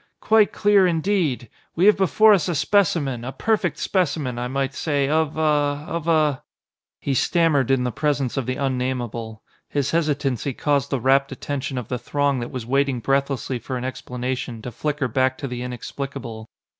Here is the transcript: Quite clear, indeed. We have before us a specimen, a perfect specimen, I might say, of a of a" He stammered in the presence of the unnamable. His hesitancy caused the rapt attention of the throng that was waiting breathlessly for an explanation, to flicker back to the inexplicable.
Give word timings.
Quite 0.19 0.51
clear, 0.51 0.87
indeed. 0.87 1.47
We 1.75 1.85
have 1.85 1.95
before 1.95 2.33
us 2.33 2.49
a 2.49 2.55
specimen, 2.55 3.23
a 3.23 3.31
perfect 3.31 3.77
specimen, 3.77 4.39
I 4.39 4.47
might 4.47 4.73
say, 4.73 5.07
of 5.07 5.37
a 5.37 5.85
of 5.87 6.07
a" 6.07 6.41
He 7.01 7.13
stammered 7.13 7.69
in 7.69 7.83
the 7.83 7.91
presence 7.91 8.35
of 8.35 8.47
the 8.47 8.55
unnamable. 8.55 9.43
His 9.69 9.91
hesitancy 9.91 10.53
caused 10.53 10.89
the 10.89 10.99
rapt 10.99 11.31
attention 11.31 11.77
of 11.77 11.87
the 11.87 11.99
throng 11.99 12.39
that 12.39 12.49
was 12.49 12.65
waiting 12.65 12.99
breathlessly 12.99 13.59
for 13.59 13.77
an 13.77 13.85
explanation, 13.85 14.59
to 14.63 14.71
flicker 14.71 15.07
back 15.07 15.37
to 15.37 15.47
the 15.47 15.61
inexplicable. 15.61 16.47